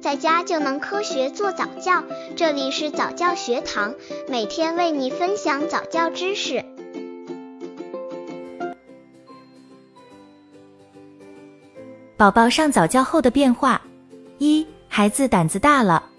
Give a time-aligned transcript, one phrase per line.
[0.00, 2.02] 在家就能科学做早教。
[2.34, 3.94] 这里是早教学堂，
[4.28, 6.64] 每天为你分享早教知识。
[12.16, 13.80] 宝宝上早教后的变化：
[14.38, 16.09] 一、孩子胆子大了。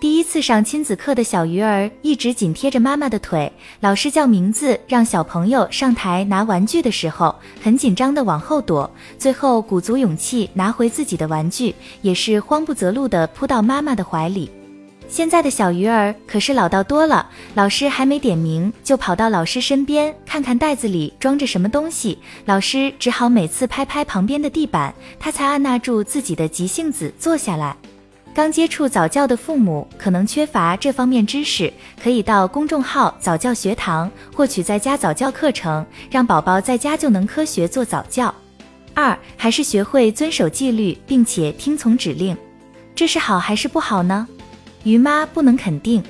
[0.00, 14.50] 第一次上亲子课的小鱼儿一直紧贴着妈妈的腿，老师叫名字让小朋友上台拿玩具的时候，很紧张的往后躲，最后鼓足勇气拿回自己的玩具，也是慌不择路的扑到妈妈的怀里。
[15.06, 27.76] 现在的小鱼儿可是老道多了，老师还没点名就跑到老师身边看看袋子里装着什么东西，老师只好每次拍拍旁边的地板，他才按捺住自己的急性子坐下来。
[28.32, 31.72] 刚接触早教的父母可能缺乏这方面知识，
[32.02, 38.32] 可以到公众号早教学堂获取在家早教课程，让宝宝在家就能科学做早教。
[38.94, 42.36] 二，还是学会遵守纪律，并且听从指令，
[42.94, 44.26] 这是好还是不好呢？
[44.84, 46.02] 于妈不能肯定。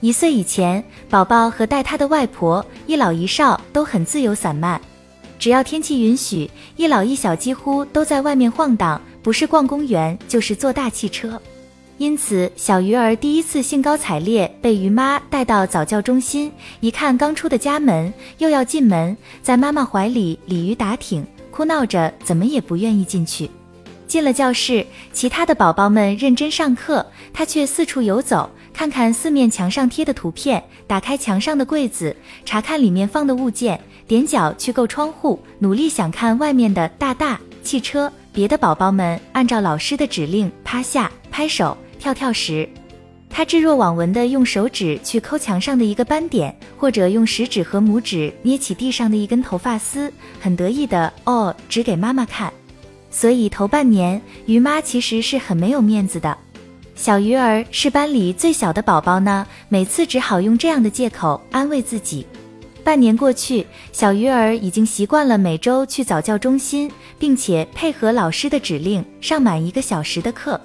[0.00, 4.80] 一岁以前，宝宝和带他的外婆一老一少都很自由散漫，
[5.38, 11.40] 只要天气允许，一老一小几乎都在外面晃荡，不是逛公园就是坐大汽车。
[12.00, 23.50] 因此，小鱼儿第一次兴高采烈被鱼妈带到早教中心，一看刚出的家门，又要进门，在妈妈怀里鲤鱼打挺，哭闹着，怎么也不愿意进去。
[24.06, 38.10] 进了教室，其他的宝宝们认真上课，他却四处游走，看看四面墙上贴的图片，打开墙上的柜子，查看里面放的物件，踮脚去够窗户，努力想看外面的大大汽车。
[38.32, 41.76] 别的宝宝们按照老师的指令趴下、拍手。
[42.00, 42.66] 跳跳时，
[43.28, 52.50] 他置若罔闻地用手指去抠墙上的一个斑点，或者用食指和拇指捏起地上的一根头发丝，很得意的哦指给妈妈看。
[53.10, 56.36] 所以头半年，鱼妈其实是很没有面子的。
[56.96, 62.26] 小鱼儿是班里最小的宝宝呢，每次只好用这样的借口安慰自己。
[62.82, 70.58] 半年过去，小鱼儿已经习惯了每周去早教中心，并且配合老师的指令上满一个小时的课。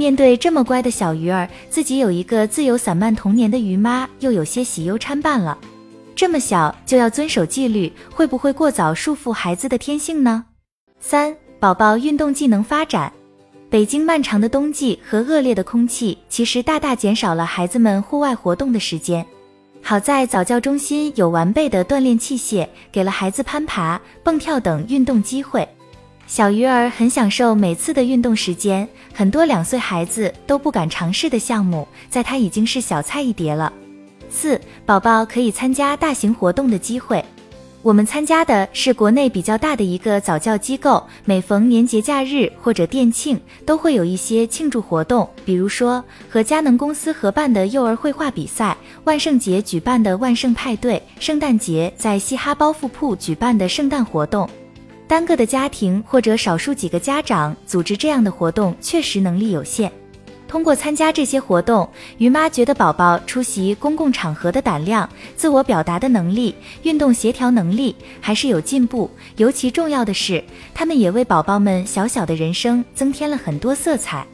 [0.00, 5.58] 面对这么乖的小鱼儿，自己有一个自由散漫童年的鱼妈，又有些喜忧参半了。
[6.16, 10.46] 这么小就要遵守纪律，会不会过早束缚孩子的天性呢？
[11.00, 13.12] 三、宝宝运动技能发展。
[13.68, 19.24] 北京漫长的冬季和恶劣的空气，其实大大减少了孩子们户外活动的时间。
[19.82, 25.68] 好在早教中心有完备的锻炼器械，给了孩子攀爬、蹦跳等运动机会。
[26.30, 33.72] 小鱼儿很享受每次的运动时间，很多两岁孩子都不敢尝试的项目，在他已经是小菜一碟了。
[34.28, 37.24] 四、宝宝可以参加大型活动的机会。
[37.82, 43.36] 我们参加的是国内比较大的一个早教机构，每逢年节假日或者店庆，
[43.66, 54.48] 都会有一些庆祝活动，比如说和佳能公司合办的幼儿绘画比赛，万圣节举办的万圣派对，圣诞节在嘻哈包袱铺举办的圣诞活动。
[55.10, 59.90] 单个的家庭或者少数几个家长组织这样的活动，确实能力有限。
[60.46, 61.88] 通过参加这些活动，
[62.18, 66.54] 于妈觉得宝宝出席公共场合的胆量、自我表达的能力、
[66.84, 69.10] 运动协调能力还是有进步。
[69.34, 74.24] 尤其重要的是，他们也为宝宝们小小的人生增添了很多色彩。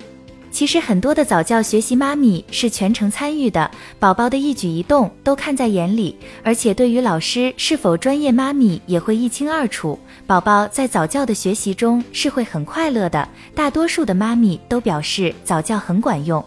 [0.56, 9.98] 其实很多的早教学习妈咪是全程参与的，宝宝的一举一动都看在眼里，而且对于老师是否专业，妈咪也会一清二楚。
[10.26, 16.42] 宝宝在早教的学习中是会很快乐的，大多数的妈咪都表示早教很管用。